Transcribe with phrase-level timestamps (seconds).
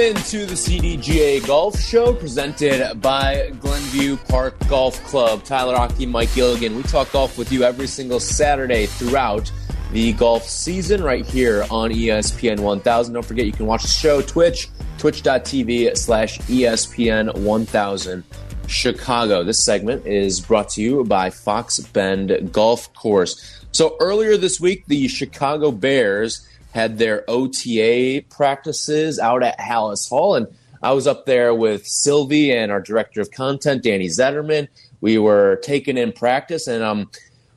[0.00, 5.44] Into the CDGA Golf Show presented by Glenview Park Golf Club.
[5.44, 6.74] Tyler Aki, Mike Gilligan.
[6.74, 9.52] We talk golf with you every single Saturday throughout
[9.92, 13.12] the golf season right here on ESPN 1000.
[13.12, 18.24] Don't forget you can watch the show Twitch, twitch.tv slash ESPN 1000
[18.68, 19.44] Chicago.
[19.44, 23.66] This segment is brought to you by Fox Bend Golf Course.
[23.72, 30.34] So earlier this week, the Chicago Bears had their OTA practices out at Halas Hall.
[30.34, 30.46] And
[30.82, 34.68] I was up there with Sylvie and our director of content, Danny Zederman.
[35.00, 37.10] We were taking in practice, and I'm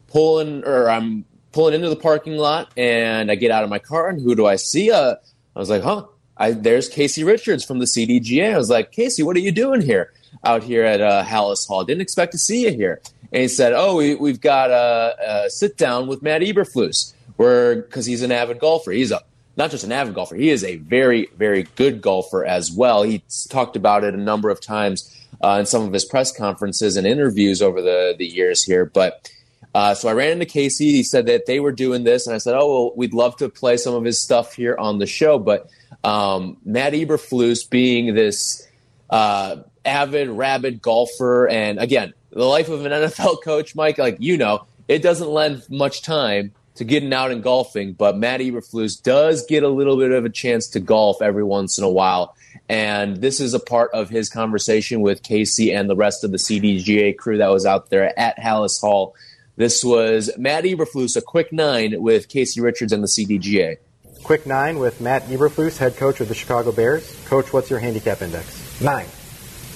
[0.07, 4.09] pulling or I'm pulling into the parking lot, and I get out of my car,
[4.09, 4.91] and who do I see?
[4.91, 5.15] Uh,
[5.55, 6.05] I was like, huh.
[6.35, 8.55] I, there's Casey Richards from the CDGA.
[8.55, 10.11] I was like, Casey, what are you doing here
[10.43, 11.83] out here at uh, Halas Hall?
[11.83, 13.01] Didn't expect to see you here.
[13.31, 17.75] And he said, oh, we, have got a, a sit down with Matt Eberflus where
[17.75, 18.91] because he's an avid golfer.
[18.91, 19.21] He's a
[19.55, 23.03] not just an avid golfer, he is a very, very good golfer as well.
[23.03, 25.09] He's talked about it a number of times
[25.43, 28.85] uh, in some of his press conferences and interviews over the, the years here.
[28.85, 29.31] But
[29.75, 30.91] uh, so I ran into Casey.
[30.91, 33.49] He said that they were doing this, and I said, "Oh, well, we'd love to
[33.49, 35.69] play some of his stuff here on the show." But
[36.03, 38.67] um, Matt Eberflus, being this
[39.09, 44.37] uh, avid, rabid golfer, and again, the life of an NFL coach, Mike, like you
[44.37, 49.45] know, it doesn't lend much time to getting out and golfing, but Matt Eberflus does
[49.45, 52.35] get a little bit of a chance to golf every once in a while.
[52.67, 56.37] And this is a part of his conversation with Casey and the rest of the
[56.37, 59.15] CDGA crew that was out there at Halas Hall.
[59.55, 63.77] This was Matt Eberflus, a quick nine with Casey Richards and the CDGA.
[64.23, 67.19] Quick nine with Matt Eberflus, head coach of the Chicago Bears.
[67.25, 68.81] Coach, what's your handicap index?
[68.81, 69.05] Nine.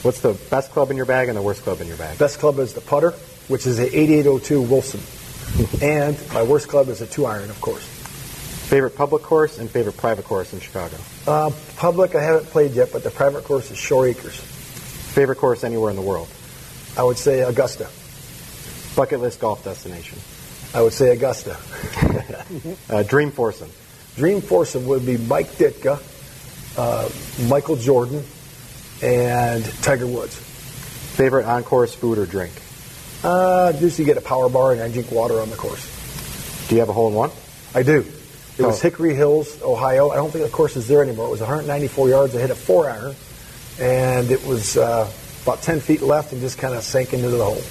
[0.02, 2.18] What's the best club in your bag and the worst club in your bag?
[2.18, 3.12] Best club is the putter,
[3.50, 5.02] which is a 8802 Wilson
[5.82, 7.86] and my worst club is a two iron, of course.
[8.68, 10.98] Favorite public course and favorite private course in Chicago?
[11.26, 14.36] Uh, public, I haven't played yet, but the private course is Shore Acres.
[14.36, 16.28] Favorite course anywhere in the world?
[16.98, 17.88] I would say Augusta.
[18.96, 20.20] Bucket list golf destination?
[20.74, 21.58] I would say Augusta.
[22.90, 23.70] uh, dream foursome?
[24.16, 26.02] Dream foursome would be Mike Ditka,
[26.78, 27.10] uh,
[27.48, 28.24] Michael Jordan,
[29.02, 30.36] and Tiger Woods.
[30.36, 32.52] Favorite on course food or drink?
[33.24, 35.86] Uh, usually get a power bar and I drink water on the course.
[36.68, 37.32] Do you have a hole in one?
[37.74, 38.06] I do.
[38.58, 38.68] It oh.
[38.68, 40.10] was Hickory Hills, Ohio.
[40.10, 41.28] I don't think the course is there anymore.
[41.28, 42.36] It was 194 yards.
[42.36, 43.16] I hit a four iron,
[43.80, 45.10] and it was uh,
[45.44, 47.62] about 10 feet left and just kind of sank into the hole.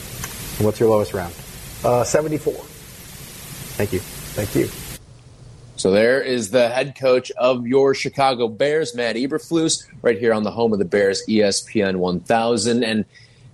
[0.57, 1.34] And what's your lowest round?
[1.84, 2.55] Uh, 74.
[3.75, 3.99] Thank you.
[3.99, 4.69] Thank you.
[5.77, 10.43] So there is the head coach of your Chicago Bears, Matt Eberflus, right here on
[10.43, 12.83] the home of the Bears, ESPN 1000.
[12.83, 13.05] And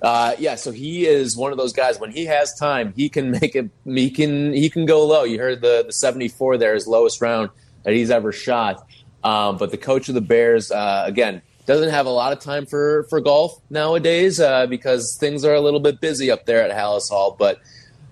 [0.02, 2.00] uh, yeah, so he is one of those guys.
[2.00, 3.70] When he has time, he can make it.
[3.84, 5.22] He can he can go low.
[5.22, 7.50] You heard the the seventy four there, his lowest round
[7.84, 8.86] that he's ever shot.
[9.22, 12.66] Um, but the coach of the Bears, uh, again, doesn't have a lot of time
[12.66, 16.76] for for golf nowadays uh, because things are a little bit busy up there at
[16.76, 17.36] Halas Hall.
[17.38, 17.60] But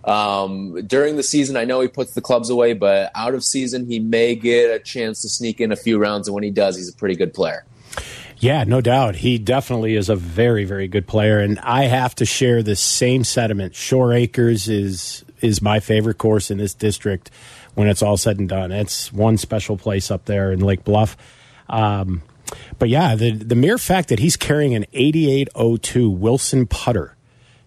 [0.05, 3.87] um, during the season, I know he puts the clubs away, but out of season,
[3.87, 6.29] he may get a chance to sneak in a few rounds.
[6.29, 7.65] And when he does, he's a pretty good player.
[8.41, 9.17] Yeah, no doubt.
[9.17, 13.23] He definitely is a very, very good player, and I have to share the same
[13.23, 13.75] sentiment.
[13.75, 17.31] Shore Acres is is my favorite course in this district.
[17.75, 21.17] When it's all said and done, it's one special place up there in Lake Bluff.
[21.69, 22.23] Um,
[22.79, 27.17] but yeah, the the mere fact that he's carrying an 8802 Wilson putter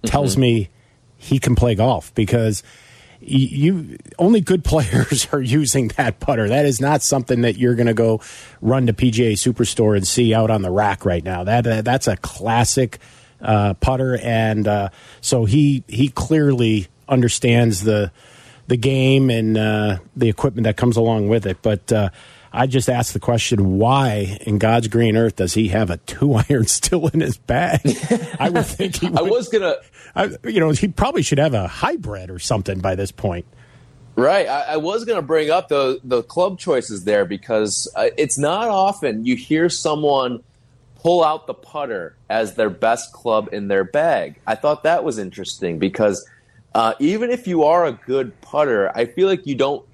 [0.06, 0.42] tells mm-hmm.
[0.42, 0.70] me
[1.18, 2.64] he can play golf because
[3.26, 6.48] you only good players are using that putter.
[6.48, 8.22] That is not something that you're going to go
[8.62, 11.44] run to PGA Superstore and see out on the rack right now.
[11.44, 13.00] That uh, that's a classic
[13.42, 14.90] uh, putter, and uh,
[15.22, 18.12] so he he clearly understands the
[18.68, 21.58] the game and uh, the equipment that comes along with it.
[21.62, 22.10] But uh,
[22.54, 26.34] I just asked the question: Why in God's green earth does he have a two
[26.50, 27.82] iron still in his bag?
[28.40, 29.10] I would think he.
[29.10, 29.76] Would, I was gonna.
[30.16, 33.46] I, you know, he probably should have a hybrid or something by this point.
[34.16, 34.48] Right.
[34.48, 38.38] I, I was going to bring up the the club choices there because uh, it's
[38.38, 40.44] not often you hear someone
[41.02, 44.40] pull out the putter as their best club in their bag.
[44.46, 46.26] I thought that was interesting because
[46.76, 49.86] uh, even if you are a good putter, I feel like you don't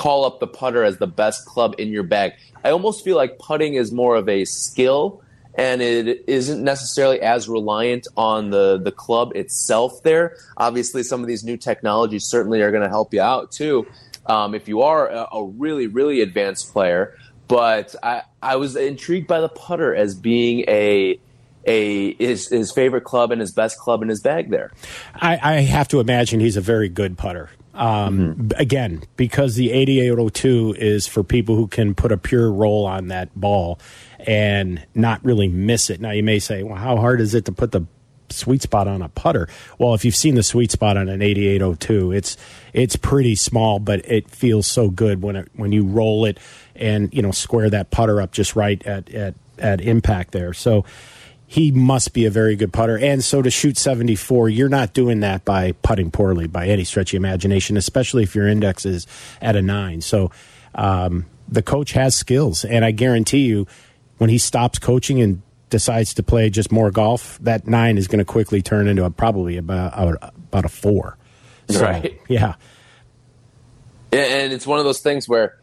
[0.00, 2.32] call up the putter as the best club in your bag.
[2.64, 5.22] I almost feel like putting is more of a skill
[5.58, 10.02] and it isn't necessarily as reliant on the the club itself.
[10.02, 13.86] There, obviously, some of these new technologies certainly are going to help you out too.
[14.24, 17.14] Um, if you are a, a really really advanced player,
[17.46, 21.20] but I I was intrigued by the putter as being a
[21.66, 24.72] a his, his favorite club and his best club in his bag there.
[25.14, 27.50] I, I have to imagine he's a very good putter.
[27.74, 28.48] Um, mm-hmm.
[28.56, 33.34] Again, because the 8802 is for people who can put a pure roll on that
[33.38, 33.78] ball
[34.18, 36.00] and not really miss it.
[36.00, 37.86] Now, you may say, well, how hard is it to put the
[38.28, 39.48] sweet spot on a putter?
[39.78, 42.36] Well, if you've seen the sweet spot on an 8802, it's
[42.72, 46.38] it's pretty small, but it feels so good when it when you roll it
[46.74, 50.52] and you know square that putter up just right at at at impact there.
[50.52, 50.84] So
[51.50, 52.96] he must be a very good putter.
[52.96, 57.12] And so to shoot 74, you're not doing that by putting poorly by any stretch
[57.12, 59.08] of imagination, especially if your index is
[59.42, 60.00] at a nine.
[60.00, 60.30] So
[60.76, 62.64] um, the coach has skills.
[62.64, 63.66] And I guarantee you,
[64.18, 68.20] when he stops coaching and decides to play just more golf, that nine is going
[68.20, 71.18] to quickly turn into a, probably about, about a four.
[71.68, 72.16] So, right.
[72.28, 72.54] Yeah.
[74.12, 75.59] And it's one of those things where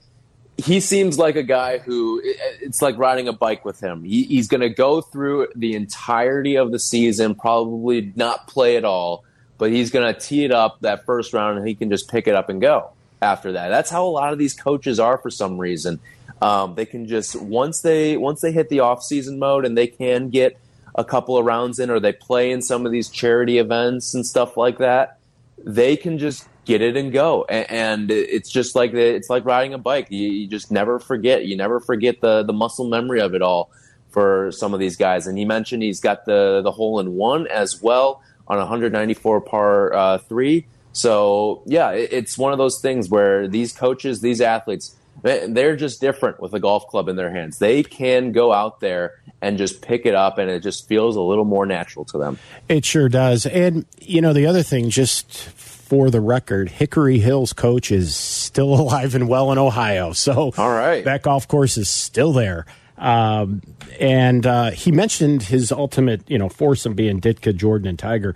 [0.58, 4.04] he seems like a guy who it's like riding a bike with him.
[4.04, 8.84] He, he's going to go through the entirety of the season, probably not play at
[8.84, 9.24] all,
[9.60, 12.28] but he's going to tee it up that first round and he can just pick
[12.28, 12.90] it up and go
[13.22, 13.70] after that.
[13.70, 16.00] That's how a lot of these coaches are for some reason.
[16.42, 19.88] Um, they can just once they once they hit the off season mode and they
[19.88, 20.58] can get
[20.96, 24.26] a couple of rounds in or they play in some of these charity events and
[24.26, 25.20] stuff like that,
[25.64, 27.46] they can just get it and go.
[27.46, 30.08] And, it's just like it's like riding a bike.
[30.12, 31.46] You, just never forget.
[31.46, 33.72] You never forget the the muscle memory of it all
[34.10, 35.26] for some of these guys.
[35.26, 39.94] And he mentioned he's got the the hole in one as well on 194 par
[39.94, 40.68] uh, three.
[40.92, 46.00] So yeah, it, it's one of those things where these coaches, these athletes, they're just
[46.02, 47.60] different with a golf club in their hands.
[47.60, 51.22] They can go out there and just pick it up, and it just feels a
[51.22, 52.40] little more natural to them.
[52.68, 53.46] It sure does.
[53.46, 55.50] And you know, the other thing, just
[55.88, 60.14] for the record, Hickory Hills coach is still alive and well in Ohio.
[60.14, 62.66] So all right, that golf course is still there.
[62.98, 63.62] Um,
[64.00, 68.36] and uh, he mentioned his ultimate, you know, foursome being Ditka, Jordan, and Tiger.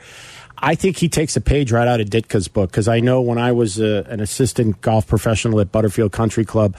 [0.58, 3.40] I think he takes a page right out of Ditka's book because I know when
[3.40, 6.76] I was a, uh, an assistant golf professional at Butterfield Country Club,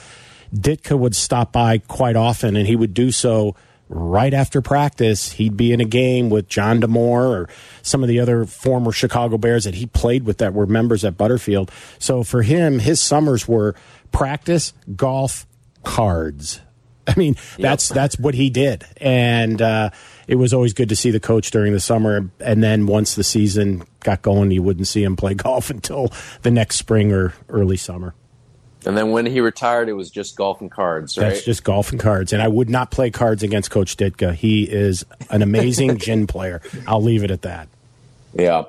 [0.55, 3.55] Ditka would stop by quite often, and he would do so
[3.93, 7.49] right after practice, he'd be in a game with John DeMore or
[7.81, 11.17] some of the other former Chicago Bears that he played with that were members at
[11.17, 11.71] Butterfield.
[11.99, 13.75] So for him, his summers were
[14.11, 15.45] practice, golf,
[15.83, 16.61] cards.
[17.07, 17.95] I mean, that's yep.
[17.95, 19.89] that's what he did, and uh,
[20.25, 22.29] it was always good to see the coach during the summer.
[22.39, 26.13] And then once the season got going, you wouldn't see him play golf until
[26.43, 28.15] the next spring or early summer.
[28.85, 31.29] And then when he retired, it was just golf and cards, right?
[31.29, 32.33] That's just golf and cards.
[32.33, 34.33] And I would not play cards against Coach Ditka.
[34.33, 36.61] He is an amazing gin player.
[36.87, 37.67] I'll leave it at that.
[38.33, 38.63] Yeah.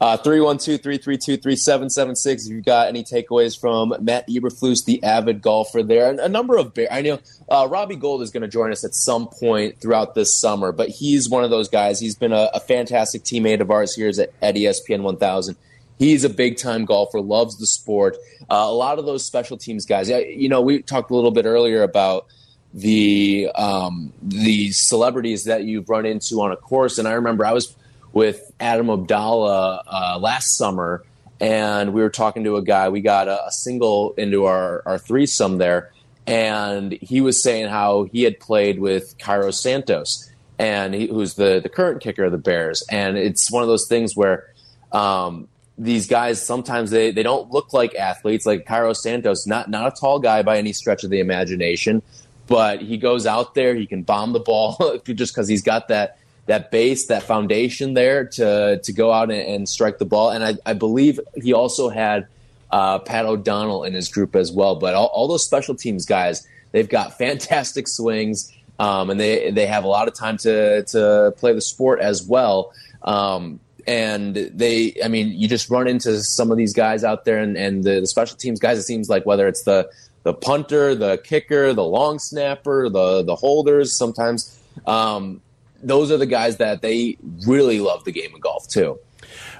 [0.00, 2.46] Uh, 312 332 3776.
[2.46, 6.10] If you've got any takeaways from Matt Eberflus, the avid golfer there.
[6.10, 8.94] And a number of, I know uh, Robbie Gould is going to join us at
[8.94, 12.00] some point throughout this summer, but he's one of those guys.
[12.00, 15.56] He's been a, a fantastic teammate of ours here at, at ESPN 1000
[15.98, 18.16] He's a big time golfer, loves the sport.
[18.50, 21.46] Uh, a lot of those special teams guys, you know, we talked a little bit
[21.46, 22.26] earlier about
[22.74, 27.52] the um, the celebrities that you've run into on a course, and I remember I
[27.52, 27.74] was
[28.12, 31.04] with Adam Abdallah uh, last summer,
[31.40, 32.88] and we were talking to a guy.
[32.88, 35.92] We got a, a single into our our threesome there,
[36.26, 40.28] and he was saying how he had played with Cairo Santos,
[40.58, 43.86] and he, who's the the current kicker of the Bears, and it's one of those
[43.86, 44.50] things where.
[44.90, 48.46] Um, these guys sometimes they, they don't look like athletes.
[48.46, 52.02] Like Cairo Santos not not a tall guy by any stretch of the imagination
[52.46, 56.18] but he goes out there he can bomb the ball just because he's got that
[56.46, 60.30] that base that foundation there to to go out and, and strike the ball.
[60.30, 62.26] And I, I believe he also had
[62.70, 64.76] uh, Pat O'Donnell in his group as well.
[64.76, 69.66] But all, all those special teams guys they've got fantastic swings um, and they they
[69.66, 72.72] have a lot of time to to play the sport as well.
[73.02, 77.38] Um, and they i mean you just run into some of these guys out there
[77.38, 79.88] and, and the, the, special teams guys it seems like whether it's the
[80.22, 85.40] the punter the kicker the long snapper the the holders sometimes um,
[85.82, 88.98] those are the guys that they really love the game of golf too.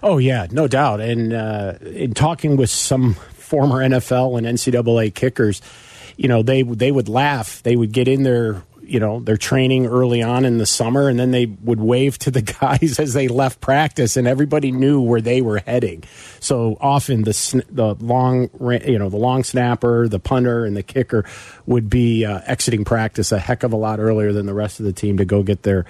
[0.02, 1.00] Oh yeah no doubt.
[1.00, 5.60] And uh, in talking with some former nfl and ncaa kickers
[6.16, 7.62] you know they they would laugh.
[7.62, 11.18] They would get in there you know, they're training early on in the summer, and
[11.18, 15.20] then they would wave to the guys as they left practice, and everybody knew where
[15.20, 16.04] they were heading.
[16.40, 18.50] So often the the long,
[18.86, 21.24] you know, the long snapper, the punter, and the kicker
[21.66, 24.86] would be uh, exiting practice a heck of a lot earlier than the rest of
[24.86, 25.86] the team to go get their,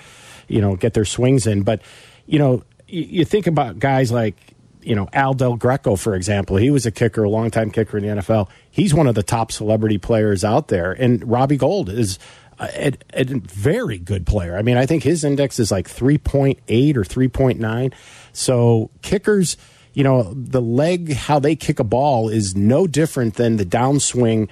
[0.49, 1.63] you know, get their swings in.
[1.63, 1.83] But
[2.27, 6.57] you know, you, you think about guys like you know, Al Del Greco, for example,
[6.57, 8.49] he was a kicker, a longtime kicker in the NFL.
[8.71, 10.93] He's one of the top celebrity players out there.
[10.93, 12.19] And Robbie Gould is
[12.59, 14.57] a, a, very good player.
[14.57, 17.95] I mean, I think his index is like 3.8 or 3.9.
[18.33, 19.57] So kickers,
[19.93, 24.49] you know, the leg, how they kick a ball is no different than the downswing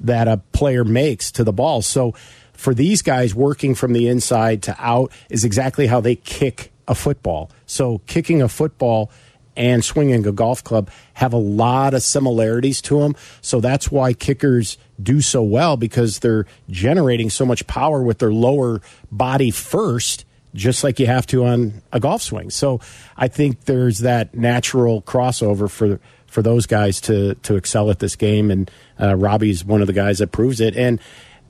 [0.00, 1.82] that a player makes to the ball.
[1.82, 2.12] So
[2.52, 6.94] for these guys, working from the inside to out is exactly how they kick a
[6.94, 7.50] football.
[7.66, 9.10] So kicking a football
[9.56, 13.16] and swinging a golf club have a lot of similarities to them.
[13.40, 18.32] So that's why kickers do so well because they're generating so much power with their
[18.32, 22.50] lower body first, just like you have to on a golf swing.
[22.50, 22.80] So
[23.16, 28.16] I think there's that natural crossover for for those guys to to excel at this
[28.16, 28.70] game, and
[29.00, 30.76] uh, Robbie's one of the guys that proves it.
[30.76, 31.00] And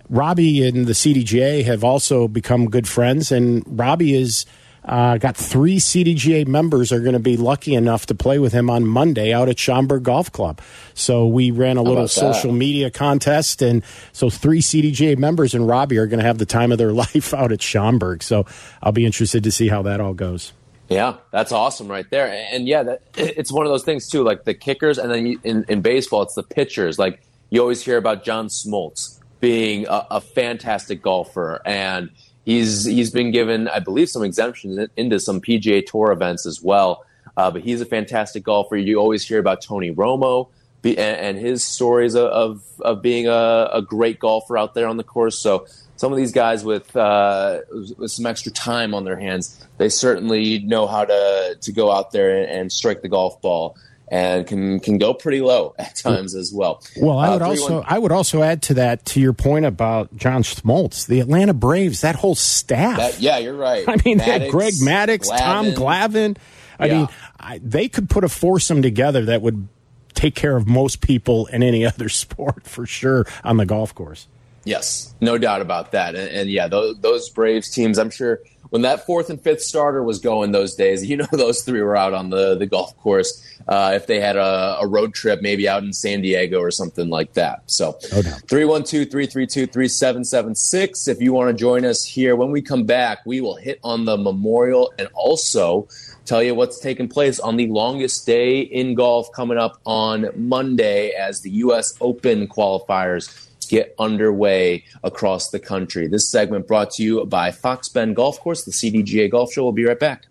[0.09, 4.47] Robbie and the CDGA have also become good friends, and Robbie is
[4.87, 8.71] uh, got three CDGA members are going to be lucky enough to play with him
[8.71, 10.61] on Monday out at Schaumburg Golf Club.
[10.95, 15.99] So we ran a little social media contest, and so three CDGA members and Robbie
[15.99, 18.23] are going to have the time of their life out at Schaumburg.
[18.23, 18.47] So
[18.83, 20.53] I'll be interested to see how that all goes.
[20.89, 22.29] Yeah, that's awesome right there.
[22.53, 25.65] And yeah, that, it's one of those things too, like the kickers, and then in,
[25.69, 26.97] in baseball, it's the pitchers.
[26.97, 32.11] Like you always hear about John Smoltz being a, a fantastic golfer and–
[32.47, 37.05] he's he's been given, I believe, some exemptions into some PGA Tour events as well.
[37.37, 38.77] Uh, but he's a fantastic golfer.
[38.77, 40.49] You always hear about Tony Romo
[40.83, 44.97] and, and, his stories of of, of being a, a, great golfer out there on
[44.97, 45.39] the course.
[45.39, 47.61] So some of these guys with uh,
[47.99, 52.13] with some extra time on their hands, they certainly know how to to go out
[52.13, 53.77] there and, and strike the golf ball
[54.09, 56.83] and can can go pretty low at times as well.
[56.97, 59.65] Well, I uh, would uh, also I would also add to that to your point
[59.65, 62.99] about John Smoltz, the Atlanta Braves, that whole staff.
[62.99, 63.85] That, yeah, you're right.
[63.89, 65.39] I mean, Maddux, Greg Maddux, Glavine.
[65.39, 66.37] Tom Glavine.
[66.79, 66.95] I yeah.
[66.95, 67.09] mean,
[67.41, 69.69] I, they could put a foursome together that would
[70.15, 74.27] take care of most people in any other sport for sure on the golf course.
[74.65, 76.17] Yes, no doubt about that.
[76.17, 80.03] And, and yeah, those, those Braves teams, I'm sure when that fourth and fifth starter
[80.03, 83.43] was going those days, you know, those three were out on the, the golf course.
[83.69, 87.09] Uh, if they had a, a, road trip, maybe out in San Diego or something
[87.09, 87.63] like that.
[87.67, 91.09] So 312 332 3776.
[91.09, 94.05] If you want to join us here, when we come back, we will hit on
[94.05, 95.89] the memorial and also
[96.27, 101.11] tell you what's taking place on the longest day in golf coming up on Monday
[101.11, 101.97] as the U.S.
[102.01, 106.07] Open qualifiers get underway across the country.
[106.07, 109.65] This segment brought to you by Fox Bend Golf Course, the CDGA Golf Show.
[109.65, 110.27] We'll be right back.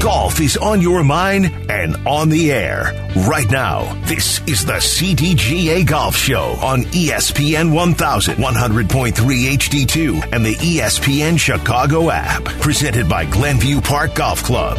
[0.00, 3.92] Golf is on your mind and on the air right now.
[4.06, 12.44] This is the CDGA Golf Show on ESPN 1100.3 HD2 and the ESPN Chicago app.
[12.44, 14.78] Presented by Glenview Park Golf Club.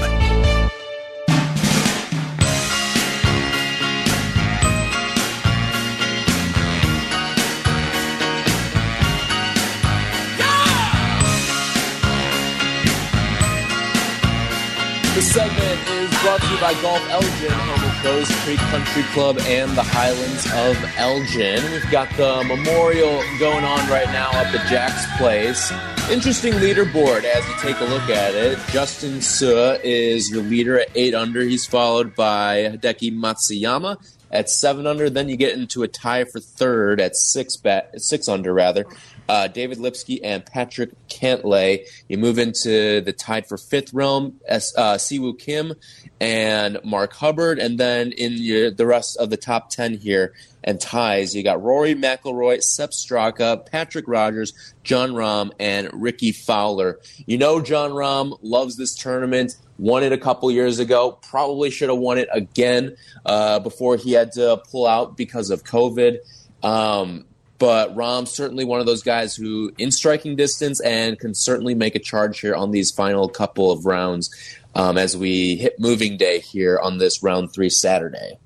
[15.21, 19.37] This segment is brought to you by Golf Elgin, home of Bowes Creek Country Club
[19.41, 21.71] and the Highlands of Elgin.
[21.71, 25.71] We've got the memorial going on right now up at Jack's Place.
[26.09, 28.57] Interesting leaderboard as you take a look at it.
[28.69, 31.41] Justin Suh is the leader at 8 under.
[31.41, 35.07] He's followed by Hideki Matsuyama at 7 under.
[35.07, 38.87] Then you get into a tie for third at 6 bet, 6 under rather
[39.31, 41.87] uh, David Lipsky and Patrick Cantlay.
[42.09, 45.73] You move into the tied for fifth realm, S, uh, Siwoo Kim
[46.19, 47.57] and Mark Hubbard.
[47.57, 50.33] And then in your, the rest of the top 10 here
[50.65, 56.99] and ties, you got Rory McIlroy, Sepp Straka, Patrick Rodgers, Jon Rahm, and Rickie Fowler.
[57.25, 59.55] You know Jon Rahm loves this tournament.
[59.79, 61.17] Won it a couple years ago.
[61.21, 65.63] Probably should have won it again uh, before he had to pull out because of
[65.63, 66.17] COVID.
[66.63, 67.25] Um,
[67.61, 71.93] but Rahm's certainly one of those guys who, in striking distance, and can certainly make
[71.93, 74.31] a charge here on these final couple of rounds
[74.73, 78.39] um, as we hit moving day here on this round three Saturday.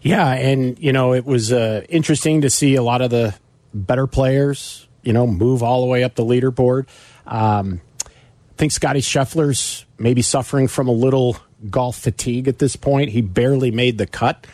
[0.00, 3.34] Yeah, and you know it was uh, interesting to see a lot of the
[3.74, 6.86] better players, you know, move all the way up the leaderboard.
[7.26, 11.36] Um, I think Scotty Scheffler's maybe suffering from a little
[11.68, 13.10] golf fatigue at this point.
[13.10, 14.46] He barely made the cut.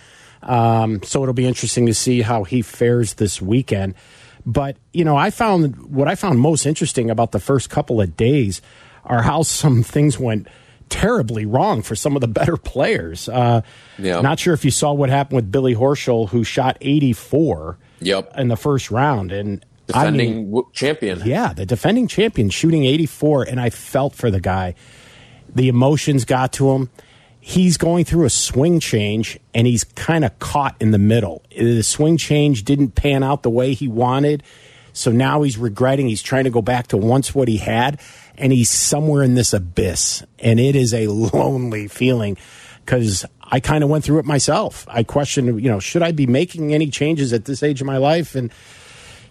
[0.44, 3.94] Um, so it'll be interesting to see how he fares this weekend.
[4.46, 8.16] But, you know, I found what I found most interesting about the first couple of
[8.16, 8.60] days
[9.04, 10.48] are how some things went
[10.90, 13.28] terribly wrong for some of the better players.
[13.28, 13.62] Uh,
[13.98, 14.20] yeah.
[14.20, 18.32] Not sure if you saw what happened with Billy Horschel, who shot 84 yep.
[18.36, 19.32] in the first round.
[19.32, 21.22] And defending I mean, champion.
[21.24, 24.74] Yeah, the defending champion shooting 84, and I felt for the guy.
[25.54, 26.90] The emotions got to him.
[27.46, 31.42] He's going through a swing change, and he's kind of caught in the middle.
[31.54, 34.42] The swing change didn't pan out the way he wanted,
[34.94, 36.08] so now he's regretting.
[36.08, 38.00] He's trying to go back to once what he had,
[38.38, 42.38] and he's somewhere in this abyss, and it is a lonely feeling
[42.82, 44.86] because I kind of went through it myself.
[44.88, 47.98] I questioned, you know, should I be making any changes at this age of my
[47.98, 48.34] life?
[48.34, 48.50] And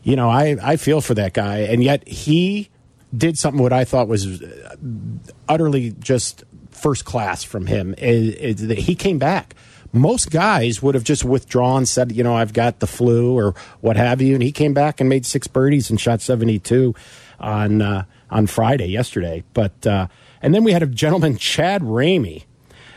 [0.03, 1.59] you know, I, I feel for that guy.
[1.59, 2.69] And yet he
[3.15, 4.75] did something what I thought was uh,
[5.47, 6.43] utterly just
[6.83, 7.95] first class from him.
[7.97, 9.55] It, it, he came back.
[9.91, 13.95] Most guys would have just withdrawn, said, you know, I've got the flu or what
[13.95, 14.33] have you.
[14.33, 16.93] And he came back and made six birdies and shot 72
[17.39, 19.43] on, uh, on Friday, yesterday.
[19.53, 20.07] But, uh,
[20.41, 22.43] and then we had a gentleman, Chad Ramey.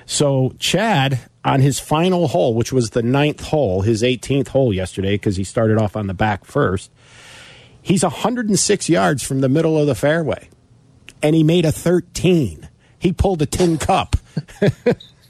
[0.04, 5.14] So Chad, on his final hole, which was the ninth hole, his 18th hole yesterday,
[5.14, 6.90] because he started off on the back first,
[7.86, 10.48] He's 106 yards from the middle of the fairway,
[11.22, 12.68] and he made a 13.
[13.06, 14.16] He pulled a tin cup.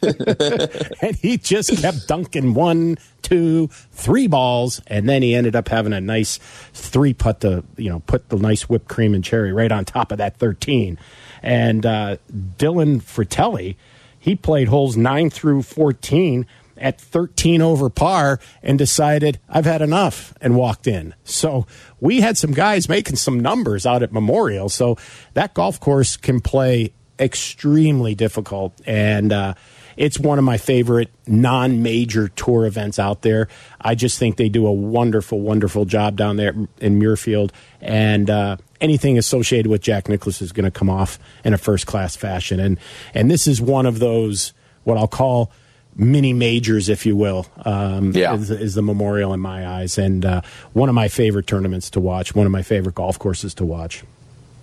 [0.02, 5.92] and he just kept dunking one, two, three balls, and then he ended up having
[5.92, 6.38] a nice
[6.72, 10.10] three putt to you know put the nice whipped cream and cherry right on top
[10.10, 10.98] of that thirteen.
[11.42, 13.76] And uh, Dylan Frittelli,
[14.18, 16.46] he played holes nine through fourteen
[16.78, 21.14] at 13 over par and decided I've had enough and walked in.
[21.24, 21.66] So
[22.00, 24.68] we had some guys making some numbers out at Memorial.
[24.68, 24.98] So
[25.34, 29.54] that golf course can play extremely difficult and uh,
[29.96, 33.48] it's one of my favorite non-major tour events out there.
[33.80, 38.56] I just think they do a wonderful, wonderful job down there in Muirfield, and uh,
[38.80, 42.60] anything associated with Jack Nicklaus is going to come off in a first-class fashion.
[42.60, 42.78] And
[43.14, 44.52] and this is one of those
[44.84, 45.50] what I'll call
[45.96, 47.46] mini majors, if you will.
[47.64, 48.34] Um, yeah.
[48.34, 50.42] is, is, the Memorial in my eyes, and uh,
[50.74, 52.34] one of my favorite tournaments to watch.
[52.34, 54.04] One of my favorite golf courses to watch.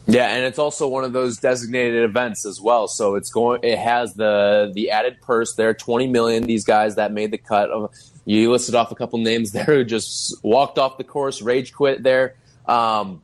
[0.06, 2.88] Yeah, and it's also one of those designated events as well.
[2.88, 3.62] So it's going.
[3.64, 6.44] It has the the added purse there, twenty million.
[6.44, 7.70] These guys that made the cut.
[8.26, 12.04] You listed off a couple names there who just walked off the course, rage quit
[12.04, 12.36] there.
[12.66, 13.22] Um,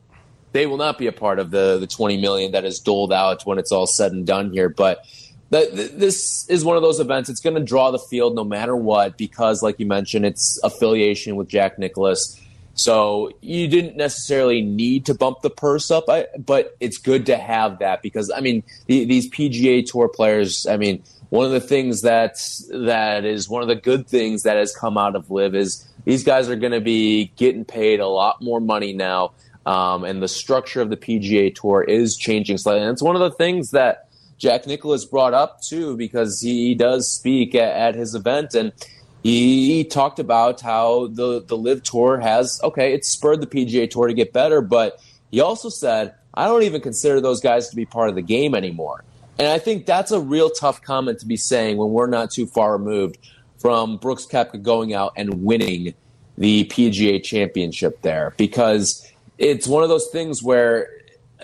[0.52, 3.44] they will not be a part of the the twenty million that is doled out
[3.44, 4.70] when it's all said and done here.
[4.70, 5.04] But
[5.50, 7.28] that this is one of those events.
[7.28, 11.36] It's going to draw the field no matter what because, like you mentioned, it's affiliation
[11.36, 12.40] with Jack Nicklaus.
[12.80, 16.06] So you didn't necessarily need to bump the purse up,
[16.38, 20.64] but it's good to have that because I mean the, these PGA Tour players.
[20.64, 22.38] I mean, one of the things that
[22.70, 26.24] that is one of the good things that has come out of LIV is these
[26.24, 29.32] guys are going to be getting paid a lot more money now,
[29.66, 32.80] um, and the structure of the PGA Tour is changing slightly.
[32.80, 37.12] And it's one of the things that Jack Nicklaus brought up too, because he does
[37.12, 38.72] speak at, at his event and
[39.22, 44.06] he, talked about how the the LIV tour has okay, it's spurred the PGA tour
[44.06, 47.84] to get better, but he also said I don't even consider those guys to be
[47.84, 49.04] part of the game anymore.
[49.38, 52.46] And I think that's a real tough comment to be saying when we're not too
[52.46, 53.18] far removed
[53.58, 55.94] from Brooks Koepka going out and winning
[56.38, 59.06] the PGA championship there because
[59.38, 60.88] it's one of those things where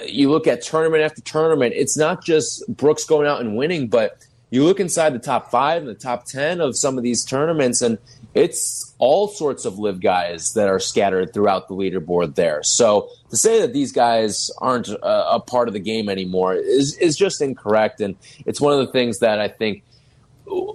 [0.06, 4.25] you look at tournament after tournament, it's not just Brooks going out and winning, but
[4.50, 7.82] you look inside the top five and the top 10 of some of these tournaments,
[7.82, 7.98] and
[8.34, 12.62] it's all sorts of LIV guys that are scattered throughout the leaderboard there.
[12.62, 16.96] So to say that these guys aren't a, a part of the game anymore is,
[16.98, 18.00] is just incorrect.
[18.00, 19.82] And it's one of the things that I think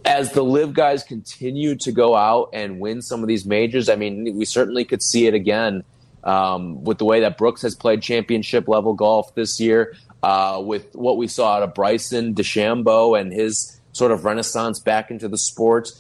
[0.06, 3.96] as the LIV guys continue to go out and win some of these majors, I
[3.96, 5.84] mean, we certainly could see it again
[6.24, 10.94] um, with the way that Brooks has played championship level golf this year, uh, with
[10.96, 15.38] what we saw out of Bryson DeChambeau and his sort of renaissance back into the
[15.38, 15.92] sport.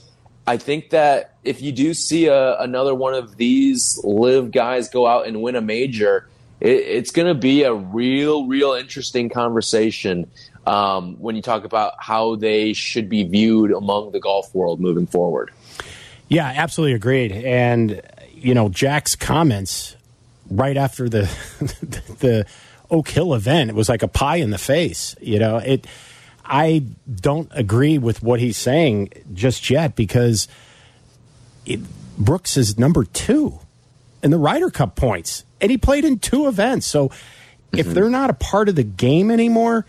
[0.47, 5.05] I think that if you do see a, another one of these LIV guys go
[5.07, 6.27] out and win a major,
[6.59, 10.29] it, it's going to be a real, real interesting conversation
[10.65, 15.07] um, when you talk about how they should be viewed among the golf world moving
[15.07, 15.51] forward.
[16.27, 17.31] Yeah, absolutely agreed.
[17.31, 18.01] And,
[18.33, 19.95] you know, Jack's comments
[20.49, 21.21] right after the
[22.19, 22.45] the
[22.91, 23.69] Oak Hill event.
[23.69, 25.15] It was like a pie in the face.
[25.21, 25.87] You know, it.
[26.45, 30.49] I don't agree with what he's saying just yet because
[31.65, 31.79] it,
[32.17, 33.59] Brooks is number two
[34.21, 36.85] in the Ryder Cup points, and he played in two events.
[36.87, 37.79] So mm-hmm.
[37.79, 39.85] if they're not a part of the game anymore,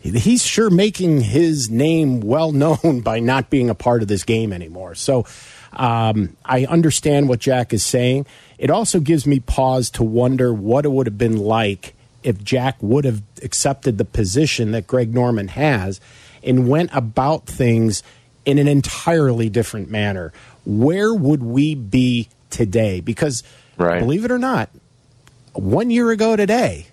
[0.00, 4.52] he's sure making his name well known by not being a part of this game
[4.52, 4.94] anymore.
[4.94, 5.26] So
[5.72, 8.26] Um, I understand what Jack is saying.
[8.58, 12.76] It also gives me pause to wonder what it would have been like if Jack
[12.80, 16.00] would have accepted the position that Greg Norman has
[16.42, 18.02] and went about things
[18.44, 20.32] in an entirely different manner.
[20.64, 23.00] Where would we be today?
[23.00, 23.42] Because
[23.76, 24.00] right.
[24.00, 24.70] believe it or not,
[25.52, 26.86] one year ago today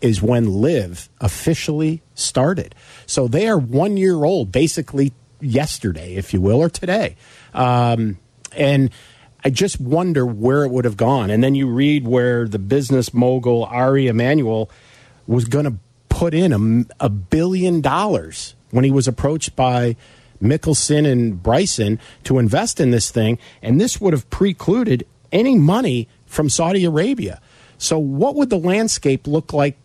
[0.00, 2.74] is when LIV officially started.
[3.06, 7.16] So they are one year old, basically yesterday, if you will, or today.
[7.54, 8.18] Um,
[8.52, 8.90] and
[9.46, 11.30] I just wonder where it would have gone.
[11.30, 14.68] And then you read where the business mogul Ari Emanuel
[15.28, 15.74] was going to
[16.08, 16.52] put in
[16.98, 19.94] a, a billion dollars when he was approached by
[20.42, 26.08] Mickelson and Bryson to invest in this thing, and this would have precluded any money
[26.26, 27.40] from Saudi Arabia.
[27.78, 29.76] So, what would the landscape look like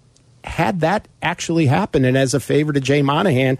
[0.43, 2.08] had that actually happened?
[2.08, 3.60] And as a favor to Jay Monahan,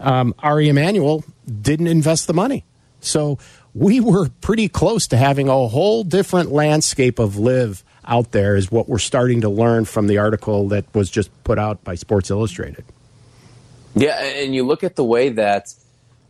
[0.00, 1.24] um, Ari Emanuel
[1.60, 2.64] didn't invest the money.
[3.00, 3.36] So,
[3.74, 8.70] we were pretty close to having a whole different landscape of LIV out there, is
[8.70, 12.30] what we're starting to learn from the article that was just put out by Sports
[12.30, 12.84] Illustrated.
[13.94, 15.74] Yeah, and you look at the way that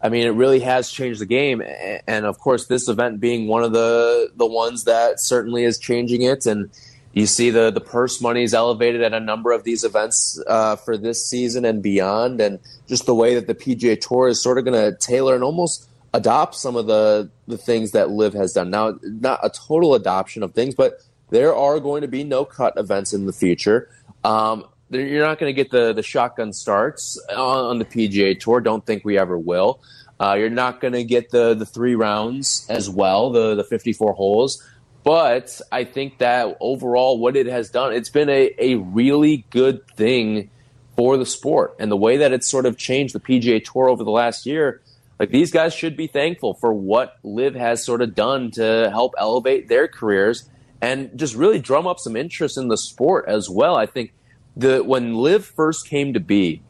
[0.03, 1.63] I mean, it really has changed the game,
[2.09, 6.23] and of course, this event being one of the the ones that certainly is changing
[6.23, 6.45] it.
[6.45, 6.71] And
[7.13, 10.75] you see the the purse money is elevated at a number of these events uh,
[10.75, 14.59] for this season and beyond, and just the way that the PGA Tour is sort
[14.59, 18.53] of going to tailor and almost adopt some of the the things that LIV has
[18.53, 18.71] done.
[18.71, 22.75] Now, not a total adoption of things, but there are going to be no cut
[22.77, 23.89] events in the future.
[24.25, 28.61] Um, you're not going to get the the shotgun starts on, on, the PGA Tour.
[28.61, 29.81] Don't think we ever will.
[30.21, 34.13] Uh, you're not going to get the the three rounds as well, the the 54
[34.13, 34.63] holes.
[35.05, 39.85] But I think that overall, what it has done, it's been a, a really good
[39.97, 40.51] thing
[40.97, 41.75] for the sport.
[41.81, 44.81] And the way that it's sort of changed the PGA Tour over the last year,
[45.23, 49.15] like these guys should be thankful for what LIV has sort of done to help
[49.17, 53.77] elevate their careers and just really drum up some interest in the sport as well.
[53.77, 54.13] I think
[54.57, 56.61] the when LIV first came to be,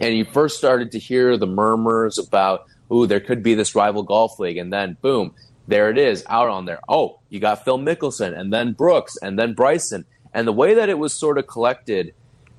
[0.00, 4.02] and you first started to hear the murmurs about, ooh, there could be this rival
[4.02, 5.34] golf league, and then boom,
[5.66, 6.80] there it is out on there.
[6.90, 10.04] Oh, you got Phil Mickelson, and then Brooks, and then Bryson,
[10.34, 12.12] and the way that it was sort of collected,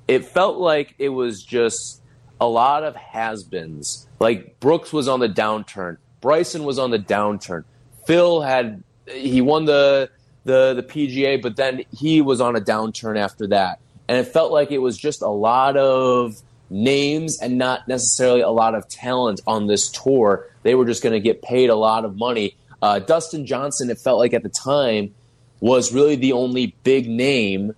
[0.08, 2.02] it felt like it was just
[2.44, 4.06] a lot of has-beens.
[4.20, 7.64] Like Brooks was on the downturn, Bryson was on the downturn,
[8.06, 10.10] Phil had he won the
[10.44, 14.52] the the PGA, but then he was on a downturn after that and it felt
[14.52, 19.40] like it was just a lot of names and not necessarily a lot of talent
[19.46, 20.46] on this tour.
[20.62, 22.56] They were just going to get paid a lot of money.
[22.82, 25.14] Uh, Dustin Johnson, it felt like at the time,
[25.60, 27.74] was really the only big name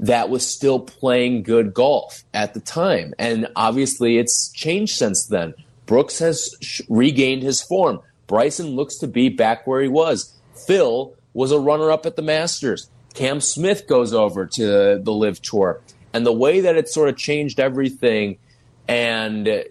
[0.00, 3.12] that was still playing good golf at the time.
[3.18, 5.54] And obviously, it's changed since then.
[5.86, 8.00] Brooks has sh- regained his form.
[8.26, 10.34] Bryson looks to be back where he was.
[10.66, 12.88] Phil was a runner up at the Masters.
[13.12, 15.80] Cam Smith goes over to the LIV Tour.
[16.12, 18.38] And the way that it sort of changed everything
[18.88, 19.62] and uh,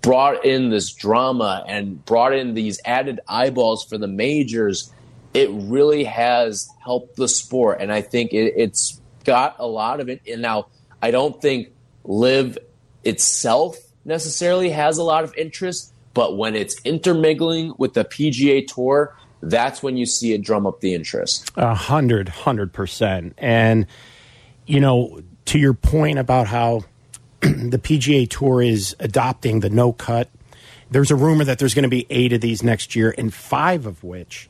[0.00, 4.92] brought in this drama and brought in these added eyeballs for the majors,
[5.34, 7.78] it really has helped the sport.
[7.80, 10.22] And I think it, it's got a lot of it.
[10.30, 10.68] And now,
[11.02, 11.68] I don't think
[12.04, 12.58] LIV
[13.04, 19.14] itself necessarily has a lot of interest, but when it's intermingling with the PGA Tour,
[19.42, 21.50] that's when you see it drum up the interest.
[21.56, 23.34] A hundred, hundred percent.
[23.36, 23.86] And,
[24.64, 26.84] you know, to your point about how
[27.40, 30.30] the PGA Tour is adopting the no cut,
[30.90, 33.86] there's a rumor that there's going to be eight of these next year, and five
[33.86, 34.48] of which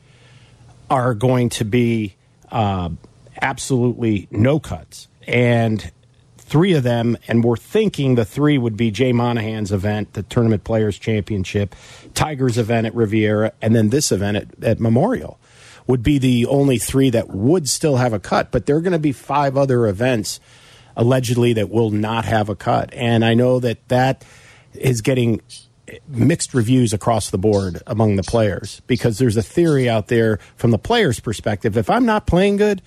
[0.90, 2.14] are going to be
[2.52, 2.90] uh,
[3.40, 5.08] absolutely no cuts.
[5.26, 5.90] And
[6.38, 10.64] three of them, and we're thinking the three would be Jay Monahan's event, the Tournament
[10.64, 11.74] Players Championship,
[12.14, 15.38] Tiger's event at Riviera, and then this event at, at Memorial
[15.86, 18.50] would be the only three that would still have a cut.
[18.50, 20.40] But there are going to be five other events
[20.96, 22.92] allegedly that will not have a cut.
[22.94, 24.24] And I know that that
[24.74, 25.40] is getting
[26.08, 30.70] mixed reviews across the board among the players because there's a theory out there from
[30.70, 32.82] the players' perspective if I'm not playing good,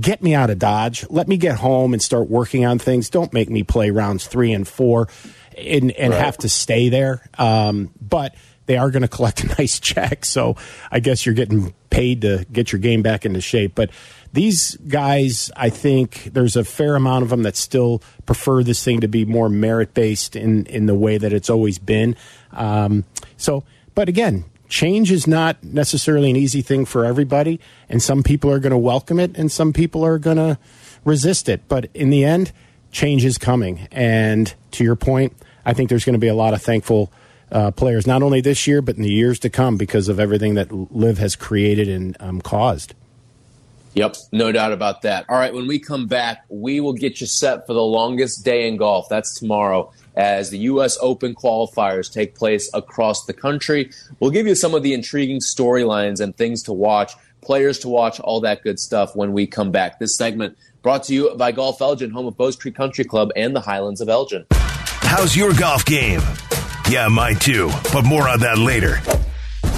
[0.00, 1.06] get me out of Dodge.
[1.08, 3.10] Let me get home and start working on things.
[3.10, 5.08] Don't make me play rounds three and four
[5.56, 6.22] and, and right.
[6.22, 7.28] have to stay there.
[7.38, 8.34] Um, but
[8.66, 10.24] they are going to collect a nice check.
[10.24, 10.56] So
[10.90, 13.74] I guess you're getting paid to get your game back into shape.
[13.74, 13.90] But
[14.32, 19.00] these guys, I think there's a fair amount of them that still prefer this thing
[19.00, 22.14] to be more merit based in, in the way that it's always been.
[22.52, 23.04] Um,
[23.36, 23.64] so,
[23.94, 28.58] but again, change is not necessarily an easy thing for everybody, and some people are
[28.58, 30.58] going to welcome it, and some people are going to
[31.04, 31.68] resist it.
[31.68, 32.52] But in the end,
[32.92, 33.88] change is coming.
[33.92, 35.34] And to your point,
[35.66, 37.12] I think there's going to be a lot of thankful
[37.52, 40.54] uh, players, not only this year, but in the years to come because of everything
[40.54, 42.94] that LIV has created and um, caused.
[43.94, 45.24] Yep, no doubt about that.
[45.28, 48.68] All right, when we come back, we will get you set for the longest day
[48.68, 49.08] in golf.
[49.08, 50.98] That's tomorrow as the U.S.
[51.00, 53.90] Open qualifiers take place across the country.
[54.18, 58.20] We'll give you some of the intriguing storylines and things to watch, players to watch,
[58.20, 59.98] all that good stuff when we come back.
[59.98, 63.54] This segment brought to you by Golf Elgin, home of Bowes Creek Country Club and
[63.54, 64.46] the Highlands of Elgin.
[64.50, 66.20] How's your golf game?
[66.88, 69.00] Yeah, mine too, but more on that later.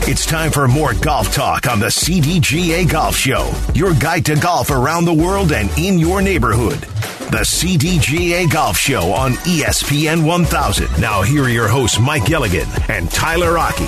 [0.04, 4.70] It's time for more golf talk on the CDGA Golf Show, your guide to golf
[4.70, 6.86] around the world and in your neighborhood.
[7.32, 11.00] The CDGA Golf Show on ESPN 1000.
[11.00, 13.86] Now, here are your hosts, Mike Gilligan and Tyler Rocky.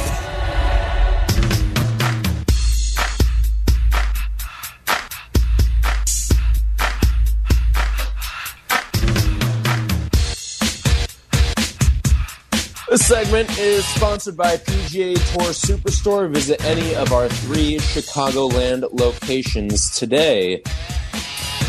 [12.89, 16.31] This segment is sponsored by PGA Tour Superstore.
[16.31, 20.63] Visit any of our three Chicagoland locations today.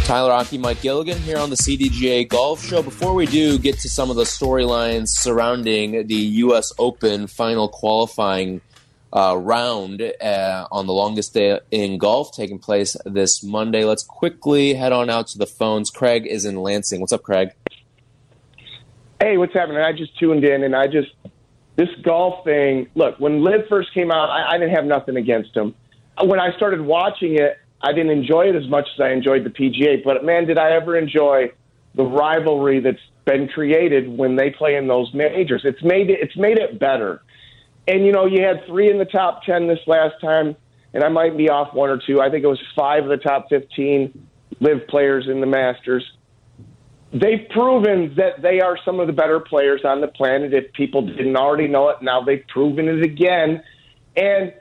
[0.06, 2.84] Tyler Rocky, Mike Gilligan here on the CDGA Golf Show.
[2.84, 6.72] Before we do get to some of the storylines surrounding the U.S.
[6.78, 8.62] Open final qualifying
[9.12, 14.76] uh, round uh, on the longest day in golf taking place this Monday, let's quickly
[14.76, 15.90] head on out to the phones.
[15.90, 17.02] Craig is in Lansing.
[17.02, 17.50] What's up, Craig?
[19.20, 19.82] Hey, what's happening?
[19.82, 21.10] I just tuned in and I just
[21.78, 22.90] this golf thing.
[22.94, 25.74] Look, when LIV first came out, I, I didn't have nothing against him.
[26.24, 29.50] When I started watching it, I didn't enjoy it as much as I enjoyed the
[29.50, 30.04] PGA.
[30.04, 31.52] But man, did I ever enjoy
[31.94, 35.62] the rivalry that's been created when they play in those majors.
[35.64, 37.22] It's made it, it's made it better.
[37.88, 40.56] And you know, you had three in the top ten this last time,
[40.94, 42.22] and I might be off one or two.
[42.22, 44.28] I think it was five of the top fifteen
[44.60, 46.04] LIV players in the Masters
[47.16, 50.54] they've proven that they are some of the better players on the planet.
[50.54, 53.64] If people didn't already know it, now they've proven it again.
[54.18, 54.54] And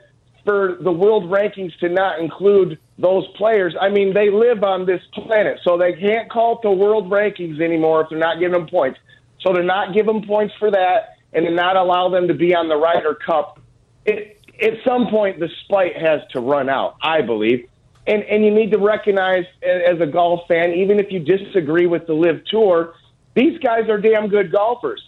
[0.45, 5.01] for the world rankings to not include those players, I mean, they live on this
[5.13, 8.67] planet, so they can't call it the world rankings anymore if they're not giving them
[8.67, 8.99] points.
[9.41, 12.55] So to not give them points for that and to not allow them to be
[12.55, 13.59] on the Ryder Cup,
[14.05, 17.67] it, at some point the spite has to run out, I believe.
[18.07, 22.05] And and you need to recognize as a golf fan, even if you disagree with
[22.05, 22.93] the LIV Tour,
[23.33, 25.01] these guys are damn good golfers,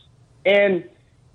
[0.46, 0.84] and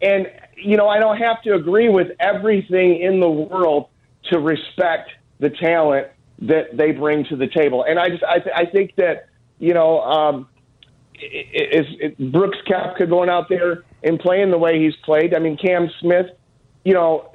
[0.03, 3.89] and you know I don't have to agree with everything in the world
[4.31, 6.09] to respect the talent
[6.41, 9.75] that they bring to the table, and I just I, th- I think that you
[9.75, 10.49] know um,
[11.21, 11.87] is
[12.19, 15.35] Brooks Koepka going out there and playing the way he's played.
[15.35, 16.27] I mean Cam Smith,
[16.85, 17.31] you know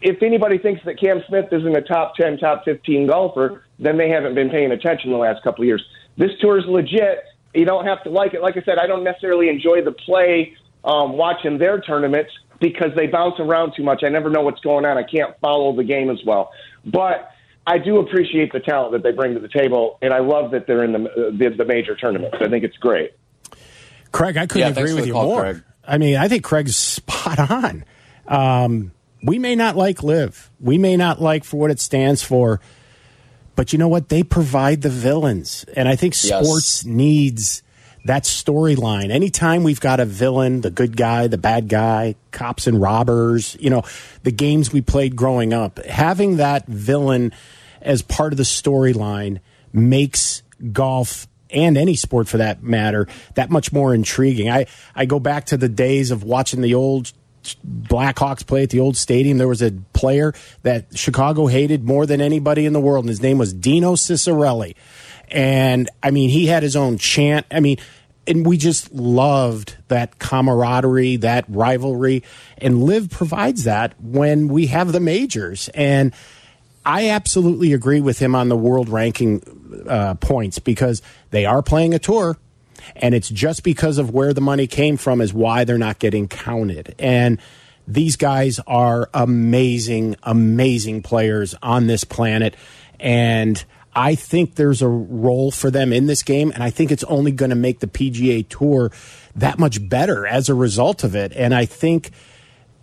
[0.00, 4.08] if anybody thinks that Cam Smith isn't a top 10, top 15 golfer, then they
[4.08, 5.84] haven't been paying attention the last couple of years.
[6.16, 7.24] This tour is legit.
[7.54, 8.42] You don't have to like it.
[8.42, 13.06] Like I said, I don't necessarily enjoy the play um, watching their tournaments because they
[13.06, 14.02] bounce around too much.
[14.04, 14.96] I never know what's going on.
[14.98, 16.50] I can't follow the game as well.
[16.84, 17.30] But
[17.66, 20.66] I do appreciate the talent that they bring to the table, and I love that
[20.66, 22.36] they're in the the, the major tournaments.
[22.40, 23.12] I think it's great.
[24.12, 25.40] Craig, I couldn't Yeah, agree with you call, more.
[25.42, 25.62] Craig.
[25.86, 27.84] I mean, I think Craig's spot on.
[28.28, 28.92] Um,
[29.22, 32.60] we may not like LIV, We may not like for what it stands for,
[33.56, 34.08] but you know what?
[34.08, 36.44] They provide the villains, and I think Yes.
[36.44, 37.62] sports needs
[38.06, 39.10] that storyline.
[39.10, 43.70] Anytime we've got a villain, the good guy, the bad guy, cops and robbers, you
[43.70, 43.82] know,
[44.22, 47.32] the games we played growing up, having that villain
[47.82, 49.40] as part of the storyline
[49.72, 50.42] makes
[50.72, 54.50] golf and any sport for that matter that much more intriguing.
[54.50, 57.12] I I go back to the days of watching the old
[57.64, 59.38] Blackhawks play at the old stadium.
[59.38, 63.22] There was a player that Chicago hated more than anybody in the world, and his
[63.22, 64.74] name was Dino Ciccarelli.
[65.28, 67.46] And I mean, he had his own chant.
[67.50, 67.78] I mean,
[68.26, 72.22] and we just loved that camaraderie, that rivalry,
[72.58, 75.68] and LIV provides that when we have the majors.
[75.74, 76.12] And
[76.84, 79.42] I absolutely agree with him on the world ranking
[79.88, 82.36] uh, points because they are playing a tour,
[82.94, 86.28] and it's just because of where the money came from is why they're not getting
[86.28, 86.94] counted.
[86.98, 87.40] And
[87.88, 92.56] these guys are amazing, amazing players on this planet,
[92.98, 93.64] and
[93.96, 97.32] I think there's a role for them in this game, and I think it's only
[97.32, 98.92] going to make the PGA Tour
[99.34, 101.32] that much better as a result of it.
[101.34, 102.10] And I think.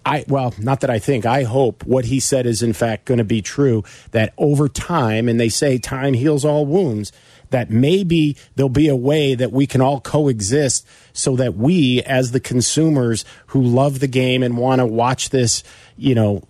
[0.06, 3.20] I well, not that I think, I hope what he said is in fact going
[3.20, 7.14] to be true that over time and they say time heals all wounds
[7.52, 12.32] that maybe there'll be a way that we can all coexist so that we as
[12.32, 15.64] the consumers who love the game and want to watch this,
[15.96, 16.44] you know,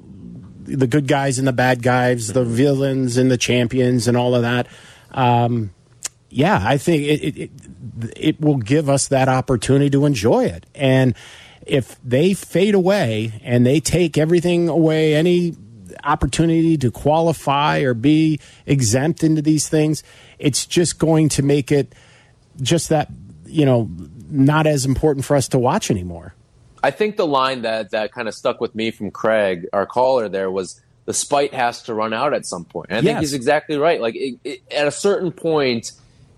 [0.65, 4.41] the good guys and the bad guys, the villains and the champions and all of
[4.41, 4.67] that.
[5.12, 5.71] Um,
[6.30, 7.52] yeah, I think it, it, it,
[8.15, 10.65] it will give us that opportunity to enjoy it.
[10.73, 11.15] And
[11.65, 15.56] if they fade away and they take everything away, any
[16.04, 20.04] opportunity to qualify or be exempt into these things,
[20.39, 21.93] it's just going to make it
[22.62, 23.10] just that,
[23.45, 23.89] you know,
[24.30, 26.34] not as important for us to watch anymore.
[26.84, 30.28] I think the line that, that kind of stuck with me from Craig, our caller
[30.28, 32.88] there, was the spite has to run out at some point.
[32.89, 33.06] And I yes.
[33.06, 34.02] think he's exactly right.
[34.02, 35.93] Like it, it, at a certain point,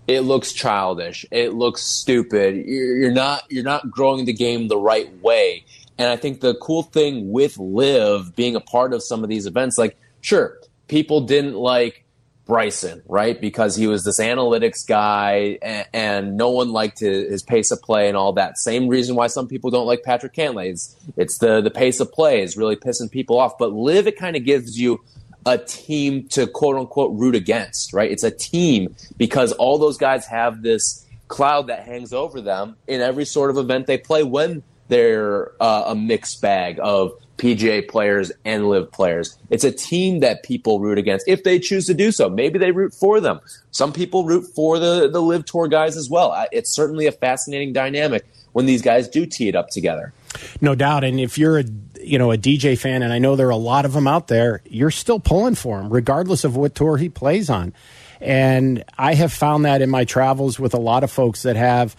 [0.06, 1.26] it looks childish.
[1.32, 2.64] It looks stupid.
[2.64, 5.64] You're, you're not you're not growing the game the right way.
[5.98, 9.46] And I think the cool thing with LIV being a part of some of these
[9.46, 12.04] events, like sure, people didn't like
[12.46, 13.38] Bryson, right?
[13.40, 17.82] Because he was this analytics guy and, and, no one liked his, his, pace of
[17.82, 18.56] play and all that.
[18.56, 20.70] Same reason why some people don't like Patrick Cantlay.
[20.70, 23.58] It's, it's the, the pace of play is really pissing people off.
[23.58, 25.00] But LIV, it kind of gives you
[25.44, 28.10] a team to quote unquote root against, right?
[28.10, 33.00] It's a team because all those guys have this cloud that hangs over them in
[33.00, 38.32] every sort of event they play when they're uh, a mixed bag of PGA players
[38.44, 39.36] and LIV players.
[39.50, 42.28] It's a team that people root against if they choose to do so.
[42.28, 43.40] Maybe they root for them.
[43.70, 46.46] Some people root for the, the LIV Tour guys as well.
[46.52, 50.12] It's certainly a fascinating dynamic when these guys do tee it up together.
[50.60, 51.04] No doubt.
[51.04, 51.64] And if you're a
[52.00, 54.28] you know a DJ fan, and I know there are a lot of them out
[54.28, 57.74] there, you're still pulling for him, regardless of what tour he plays on.
[58.20, 61.96] And I have found that in my travels with a lot of folks that have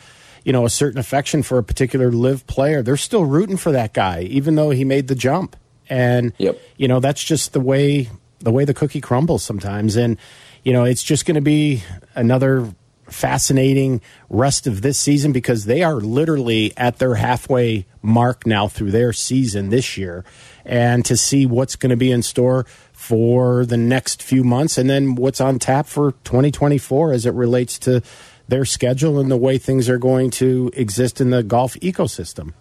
[0.47, 3.93] you know a certain affection for a particular LIV player they're still rooting for that
[3.93, 5.57] guy even though he made the jump.
[5.89, 6.59] And yep.
[6.77, 9.97] you know that's just the way the way the cookie crumbles sometimes.
[9.97, 10.17] And
[10.63, 11.83] you know it's just going to be
[12.15, 12.73] another
[13.09, 18.91] fascinating rest of this season because they are literally at their halfway mark now through
[18.91, 20.23] their season this year.
[20.65, 24.89] And to see what's going to be in store for the next few months and
[24.89, 28.01] then what's on tap for 2024 as it relates to
[28.47, 32.53] their schedule and the way things are going to exist in the golf ecosystem.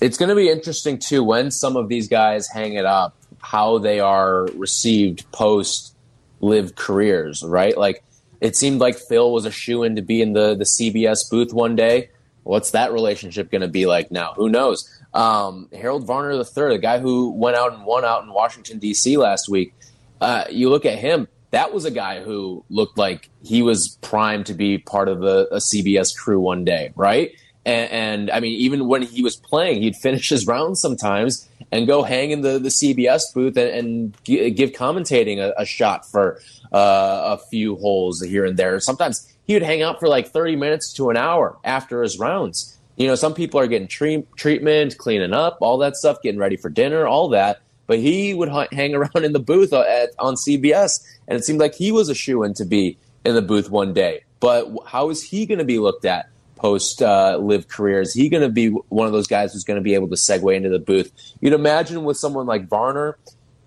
[0.00, 3.78] It's going to be interesting too when some of these guys hang it up, how
[3.78, 5.94] they are received post
[6.40, 7.76] LIV careers, right?
[7.76, 8.02] Like
[8.40, 11.52] it seemed like Phil was a shoe in to be in the the CBS booth
[11.52, 12.10] one day.
[12.42, 14.32] What's that relationship going to be like now?
[14.34, 14.88] Who knows?
[15.14, 19.16] Um, Harold Varner III, the guy who went out and won out in Washington D.C.
[19.16, 19.74] last week.
[20.20, 24.46] Uh, you look at him; that was a guy who looked like he was primed
[24.46, 27.30] to be part of a, a CBS crew one day, right?
[27.64, 31.86] And, and, I mean, even when he was playing, he'd finish his rounds sometimes and
[31.86, 36.40] go hang in the, the CBS booth and, and give commentating a, a shot for
[36.72, 38.80] uh, a few holes here and there.
[38.80, 42.76] Sometimes he would hang out for like 30 minutes to an hour after his rounds.
[42.96, 46.56] You know, some people are getting tre- treatment, cleaning up, all that stuff, getting ready
[46.56, 50.34] for dinner, all that but he would hang around in the booth uh, at, on
[50.34, 53.70] CBS, and it seemed like he was a shoe in to be in the booth
[53.70, 54.24] one day.
[54.40, 58.00] But how is he going to be looked at post uh, LIV career?
[58.00, 60.14] Is he going to be one of those guys who's going to be able to
[60.14, 61.12] segue into the booth?
[61.40, 63.18] You'd imagine with someone like Varner,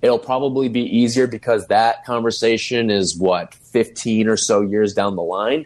[0.01, 5.23] it'll probably be easier because that conversation is what 15 or so years down the
[5.23, 5.65] line.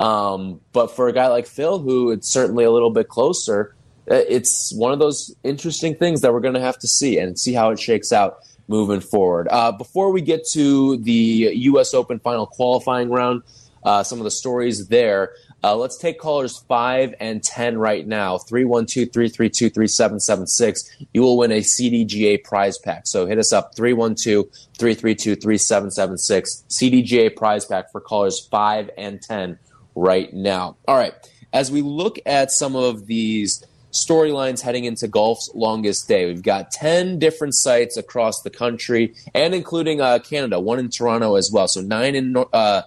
[0.00, 3.74] Um, but for a guy like Phil, who it's certainly a little bit closer,
[4.10, 7.52] it's one of those interesting things that we're going to have to see and see
[7.52, 9.48] how it shakes out moving forward.
[9.50, 11.94] Uh, before we get to the U.S.
[11.94, 13.42] Open final qualifying round,
[13.82, 15.32] uh, some of the stories there.
[15.64, 20.96] Uh, let's take callers 5 and 10 right now 312 332 3776.
[21.12, 23.06] You will win a CDGA prize pack.
[23.06, 24.46] So hit us up 312
[24.78, 26.64] 332 3776.
[26.68, 29.58] CDGA prize pack for callers 5 and 10
[29.94, 30.76] right now.
[30.86, 31.14] All right.
[31.52, 36.26] As we look at some of these storylines heading into golf's longest day.
[36.26, 41.36] We've got 10 different sites across the country and including uh, Canada, one in Toronto
[41.36, 41.68] as well.
[41.68, 42.82] So nine in uh,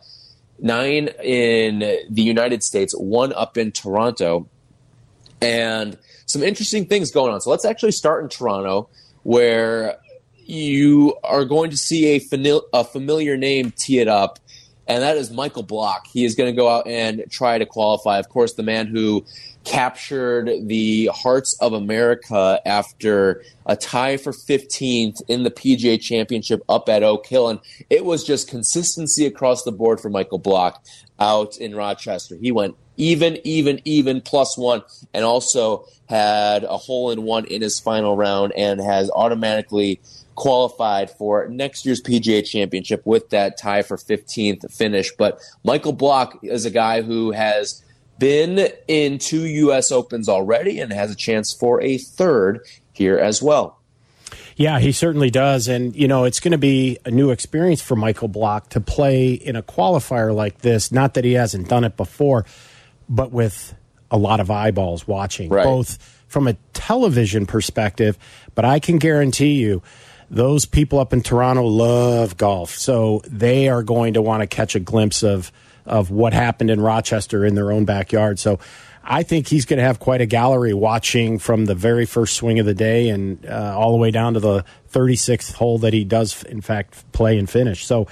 [0.60, 4.48] nine in the United States, one up in Toronto,
[5.42, 7.42] and some interesting things going on.
[7.42, 8.88] So let's actually start in Toronto,
[9.24, 9.98] where
[10.46, 14.40] you are going to see a, famil- a familiar name tee it up
[14.92, 16.06] and that is Michael Block.
[16.08, 18.20] He is going to go out and try to qualify.
[18.20, 19.26] Of course, the man who
[19.64, 26.90] captured the hearts of America after a tie for 15th in the PGA Championship up
[26.90, 27.48] at Oak Hill.
[27.48, 30.84] And it was just consistency across the board for Michael Block
[31.22, 32.36] out in Rochester.
[32.36, 37.62] He went even, even, even plus one, and also had a hole in one in
[37.62, 40.02] his final round and has automatically
[40.42, 45.12] qualified for next year's PGA Championship with that tie for 15th finish.
[45.16, 47.84] But Michael Block is a guy who has
[48.18, 49.92] been in two U.S.
[49.92, 52.62] Opens already and has a chance for a third
[52.92, 53.78] here as well.
[54.56, 55.68] Yeah, he certainly does.
[55.68, 59.34] And, you know, it's going to be a new experience for Michael Block to play
[59.34, 60.92] in a qualifier like this.
[60.92, 62.48] Not that he hasn't done it before,
[63.08, 63.76] but with
[64.10, 65.64] a lot of eyeballs watching, right.
[65.64, 68.18] both from a television perspective,
[68.56, 69.84] but I can guarantee you
[70.32, 72.74] those people up in Toronto love golf.
[72.76, 75.52] So they are going to want to catch a glimpse of
[75.86, 78.40] of what happened in Rochester in their own backyard.
[78.40, 78.60] So
[79.04, 82.60] I think he's going to have quite a gallery watching from the very first swing
[82.60, 84.64] of the day and uh, all the way down to the
[84.94, 87.86] 36th hole that he does, in fact, play and finish.
[87.86, 88.08] So,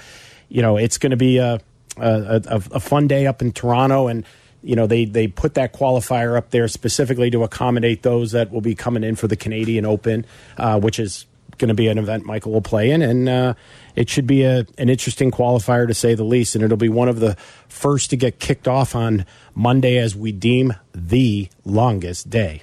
[0.48, 1.60] you know, it's going to be a,
[1.96, 4.08] a, a, a fun day up in Toronto.
[4.08, 4.26] And,
[4.62, 8.60] you know, they, they put that qualifier up there specifically to accommodate those that will
[8.60, 10.26] be coming in for the Canadian Open,
[10.58, 11.24] uh, which is
[11.60, 13.02] going to be an event Michael will play in.
[13.02, 13.54] And, uh,
[13.94, 17.08] it should be a, an interesting qualifier to say the least, and it'll be one
[17.08, 17.36] of the
[17.68, 22.62] first to get kicked off on Monday as we deem the longest day.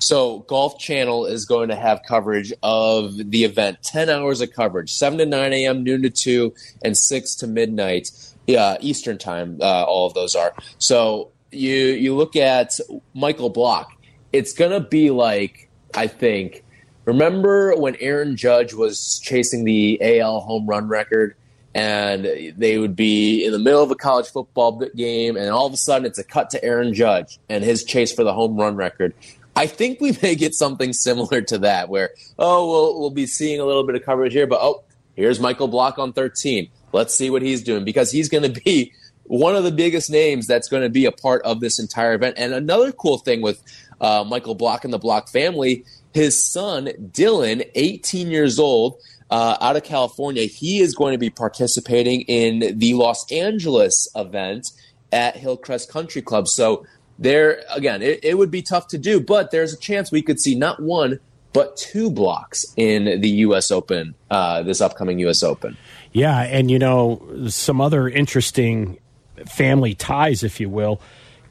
[0.00, 4.92] So, Golf Channel is going to have coverage of the event 10 hours of coverage,
[4.92, 6.54] 7 to 9 a.m., noon to 2,
[6.84, 8.10] and 6 to midnight
[8.46, 9.58] yeah, Eastern time.
[9.60, 10.54] Uh, all of those are.
[10.78, 12.78] So, you, you look at
[13.12, 13.92] Michael Block,
[14.32, 16.64] it's going to be like, I think,
[17.08, 21.34] Remember when Aaron Judge was chasing the AL home run record?
[21.74, 25.72] And they would be in the middle of a college football game, and all of
[25.72, 28.76] a sudden it's a cut to Aaron Judge and his chase for the home run
[28.76, 29.14] record.
[29.56, 33.58] I think we may get something similar to that, where oh, we'll we'll be seeing
[33.58, 34.84] a little bit of coverage here, but oh,
[35.16, 36.68] here's Michael Block on 13.
[36.92, 38.92] Let's see what he's doing because he's going to be
[39.24, 42.34] one of the biggest names that's going to be a part of this entire event.
[42.36, 43.62] And another cool thing with
[43.98, 45.84] uh, Michael Block and the Block family
[46.18, 49.00] his son, Dylan, 18 years old,
[49.30, 54.66] uh, out of California, he is going to be participating in the Los Angeles event
[55.12, 56.48] at Hillcrest Country Club.
[56.48, 56.84] So
[57.20, 60.40] there, again, it, it would be tough to do, but there's a chance we could
[60.40, 61.20] see not one,
[61.52, 63.70] but two blocks in the U.S.
[63.70, 65.44] Open, uh, this upcoming U.S.
[65.44, 65.76] Open.
[66.10, 68.98] Yeah, and you know, some other interesting
[69.46, 71.00] family ties, if you will.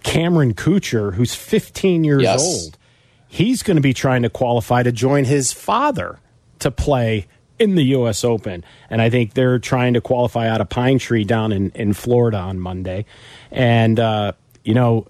[0.03, 2.41] Cameron Kuchar, who's 15 years yes.
[2.41, 2.76] old,
[3.28, 6.19] he's going to be trying to qualify to join his father
[6.59, 7.28] to play
[7.59, 8.23] in the U.S.
[8.23, 8.63] Open.
[8.89, 12.38] And I think they're trying to qualify out of Pine Tree down in, in Florida
[12.38, 13.05] on Monday.
[13.51, 15.07] And, uh, you know,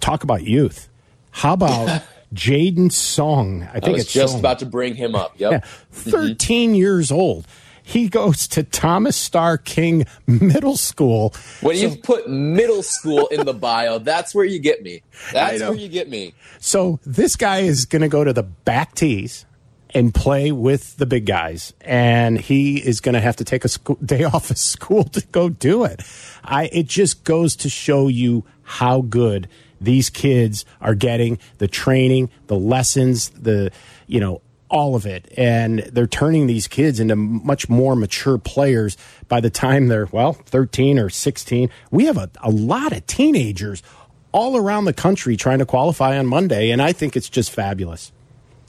[0.00, 0.88] talk about youth.
[1.30, 2.02] How about
[2.34, 3.68] Jaden Soong?
[3.68, 4.40] I think I it's just Soong.
[4.40, 5.34] about to bring him up.
[5.38, 5.52] Yep.
[5.52, 5.60] Yeah,
[5.92, 6.74] 13 mm-hmm.
[6.74, 7.46] years old
[7.86, 11.34] he goes to Thomas Starr King Middle School.
[11.60, 15.02] When so, you put middle school in the bio, that's where you get me.
[15.32, 16.32] That's where you get me.
[16.58, 19.44] So this guy is going to go to the back tees
[19.90, 23.68] and play with the big guys, and he is going to have to take a
[23.68, 26.00] school, day off of school to go do it.
[26.42, 29.46] I it just goes to show you how good
[29.78, 33.70] these kids are getting the training, the lessons, the
[34.06, 34.40] you know
[34.74, 35.32] all of it.
[35.38, 38.96] And they're turning these kids into much more mature players
[39.28, 41.70] by the time they're, well, 13 or 16.
[41.92, 43.84] We have a, a lot of teenagers
[44.32, 46.70] all around the country trying to qualify on Monday.
[46.70, 48.10] And I think it's just fabulous.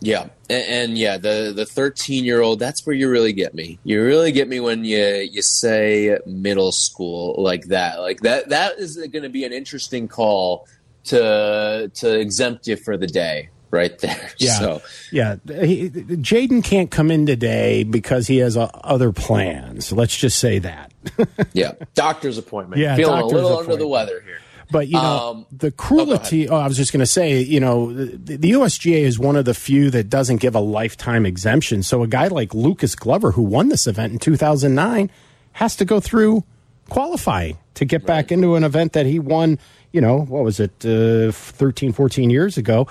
[0.01, 2.59] Yeah, and, and, yeah, the the thirteen year old.
[2.59, 3.79] That's where you really get me.
[3.85, 8.01] You really get me when you you say middle school like that.
[8.01, 8.49] Like that.
[8.49, 10.67] That is going to be an interesting call
[11.05, 14.31] to to exempt you for the day right there.
[14.37, 14.81] Yeah, so.
[15.11, 15.35] yeah.
[15.45, 19.91] Jaden can't come in today because he has uh, other plans.
[19.91, 20.93] Let's just say that.
[21.53, 22.81] yeah, doctor's appointment.
[22.81, 24.39] Yeah, feeling a little under the weather here.
[24.71, 26.49] But you know um, the cruelty.
[26.49, 29.35] Oh, oh, I was just going to say, you know, the, the, USGA is one
[29.35, 31.83] of the few that doesn't give a lifetime exemption.
[31.83, 35.09] So a guy like Lucas Glover, who won this event in 2009,
[35.53, 36.43] has to go through
[36.89, 38.07] qualifying to get right.
[38.07, 39.59] back into an event that he won.
[39.91, 42.87] You know, what was it, uh, 13, 14 years ago?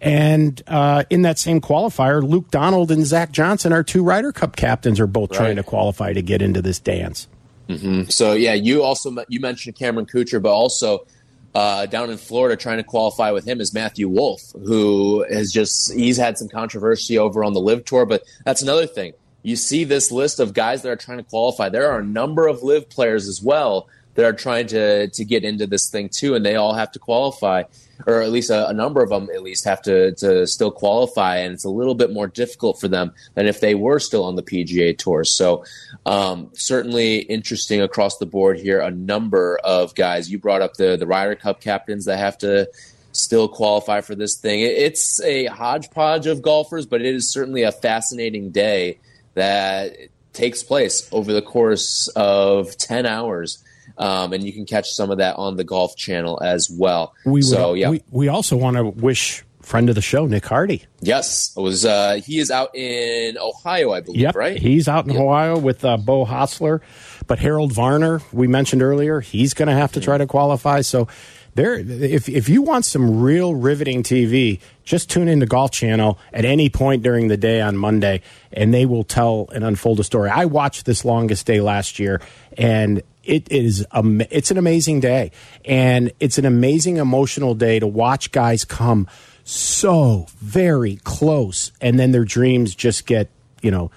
[0.00, 4.56] And uh, in that same qualifier, Luke Donald and Zach Johnson, our two Ryder Cup
[4.56, 5.38] captains, are both right.
[5.38, 7.28] trying to qualify to get into this dance.
[7.68, 8.10] Mm-hmm.
[8.10, 11.06] So yeah, you also you mentioned Cameron Kuchar, but also
[11.54, 15.92] uh, down in Florida trying to qualify with him is Matthew Wolff, who has just
[15.94, 19.14] he's had some controversy over on the LIV Tour, but that's another thing.
[19.42, 21.68] You see this list of guys that are trying to qualify.
[21.68, 25.44] There are a number of LIV players as well that are trying to to get
[25.44, 27.62] into this thing too, and they all have to qualify
[28.06, 31.36] or at least a, a, number of them at least have to, to still qualify,
[31.38, 34.36] and it's a little bit more difficult for them than if they were still on
[34.36, 35.24] the PGA Tour.
[35.24, 35.64] So
[36.04, 38.80] um, certainly interesting across the board here.
[38.80, 40.30] A number of guys.
[40.30, 42.68] You brought up the the Ryder Cup captains that have to
[43.12, 44.60] still qualify for this thing.
[44.60, 48.98] It's a hodgepodge of golfers, but it is certainly a fascinating day
[49.34, 49.96] that
[50.34, 53.64] takes place over the course of 10 hours
[53.98, 57.14] um, and you can catch some of that on the Golf Channel as well.
[57.24, 60.46] We so would, yeah, we, we also want to wish friend of the show, Nick
[60.46, 60.84] Hardy.
[61.00, 61.84] Yes, it was.
[61.84, 64.20] Uh, he is out in Ohio, I believe.
[64.20, 64.58] Yep, right.
[64.58, 65.20] He's out in yep.
[65.20, 66.80] Ohio with uh, Beau Hossler,
[67.26, 70.82] but Harold Varner, we mentioned earlier, he's going to have to try to qualify.
[70.82, 71.08] So
[71.56, 71.74] there.
[71.74, 76.44] If if you want some real riveting TV, just tune in into Golf Channel at
[76.44, 78.22] any point during the day on Monday,
[78.52, 80.30] and they will tell and unfold a story.
[80.30, 82.20] I watched this longest day last year,
[82.56, 85.32] and it is it's an amazing day,
[85.64, 89.08] and it's an amazing emotional day to watch guys come
[89.44, 93.30] so very close, and then their dreams just get
[93.62, 93.90] you know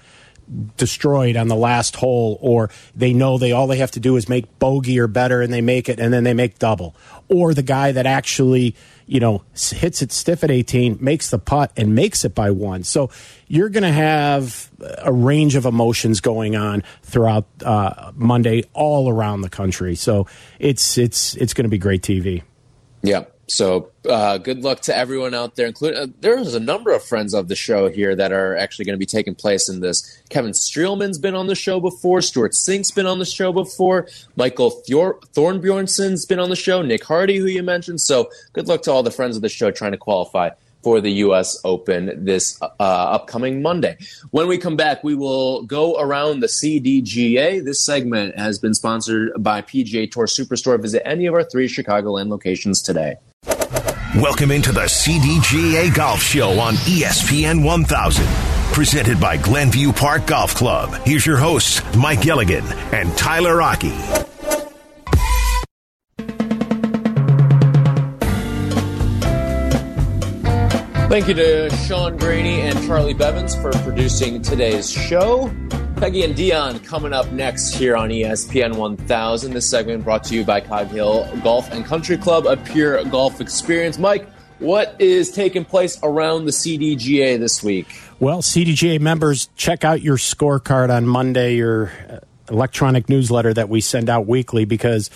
[0.76, 4.28] destroyed on the last hole or they know they all they have to do is
[4.28, 6.96] make bogey or better and they make it and then they make double.
[7.28, 8.74] Or the guy that actually
[9.10, 12.84] you know hits it stiff at 18 makes the putt and makes it by one.
[12.84, 13.10] So
[13.48, 19.40] you're going to have a range of emotions going on throughout uh, monday all around
[19.40, 19.96] the country.
[19.96, 20.26] So
[20.58, 22.42] it's it's it's going to be great tv
[23.02, 25.66] yeah so uh, good luck to everyone out there.
[25.66, 28.94] Including uh, there's a number of friends of the show here that are actually going
[28.94, 30.22] to be taking place in this.
[30.28, 32.22] Kevin Streelman's been on the show before.
[32.22, 34.08] Stewart Cink's been on the show before.
[34.36, 36.80] Michael Thor- Thorbjornsen's been on the show.
[36.82, 38.00] Nick Hardy, who you mentioned.
[38.00, 40.50] So good luck to all the friends of the show trying to qualify
[40.82, 41.60] for the U.S.
[41.64, 43.98] Open this uh, upcoming Monday.
[44.30, 47.64] When we come back, we will go around the CDGA.
[47.64, 50.80] This segment has been sponsored by PGA Tour Superstore.
[50.80, 53.16] Visit any of our three Chicagoland locations today.
[54.16, 58.26] Welcome into the CDGA Golf Show on ESPN 1000.
[58.74, 60.92] Presented by Glenview Park Golf Club.
[61.04, 63.94] Here's your hosts, Mike Gilligan and Tyler Rocky.
[71.08, 75.52] Thank you to Sean Graney and Charlie Bevins for producing today's show.
[76.00, 79.52] Peggy and Dion coming up next here on ESPN 1000.
[79.52, 83.38] This segment brought to you by Cog Hill Golf and Country Club, a pure golf
[83.38, 83.98] experience.
[83.98, 84.26] Mike,
[84.60, 88.00] what is taking place around the CDGA this week?
[88.18, 93.82] Well, CDGA members, check out your scorecard on Monday, your uh, electronic newsletter that we
[93.82, 95.10] send out weekly, because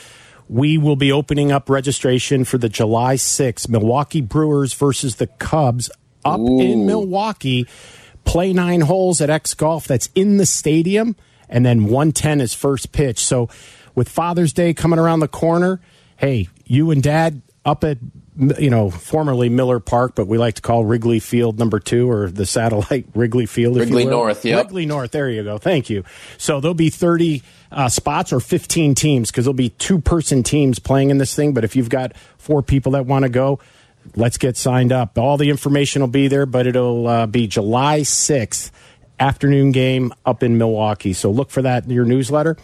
[0.51, 5.91] we will be opening up registration for the July 6th Milwaukee Brewers versus the Cubs
[6.26, 6.61] up Ooh.
[6.61, 7.66] in Milwaukee
[8.25, 11.16] play nine holes at X Golf that's in the stadium,
[11.49, 13.18] and then 110 is first pitch.
[13.18, 13.49] So
[13.95, 15.81] with Father's Day coming around the corner,
[16.16, 17.99] hey, you and dad up at
[18.59, 22.29] you know, formerly Miller Park, but we like to call Wrigley Field number two or
[22.29, 23.77] the satellite Wrigley Field.
[23.77, 24.57] Wrigley North, yeah.
[24.57, 25.57] Wrigley North, there you go.
[25.59, 26.05] Thank you.
[26.37, 30.81] So there'll be 30 uh, spots or 15 teams because there'll be two person teams
[30.81, 31.55] playing in this thing.
[31.55, 33.61] But if you've got four people that want to go,
[34.16, 35.18] let's get signed up.
[35.18, 38.70] All the information will be there, but it'll uh, be July 6th,
[39.18, 41.12] afternoon game up in Milwaukee.
[41.12, 42.57] So look for that in your newsletter.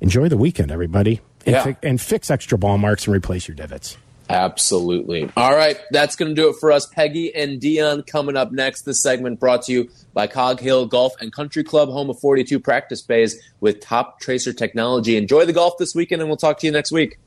[0.00, 1.20] enjoy the weekend, everybody.
[1.46, 1.64] And, yeah.
[1.64, 3.96] fi- and fix extra ball marks and replace your divots.
[4.28, 5.30] Absolutely.
[5.36, 6.86] All right, that's going to do it for us.
[6.86, 8.82] Peggy and Dion coming up next.
[8.82, 12.58] This segment brought to you by Cog Hill Golf and Country Club, home of 42
[12.58, 15.16] practice bays with Toptracer technology.
[15.16, 17.18] Enjoy the golf this weekend, and we'll talk to you next week.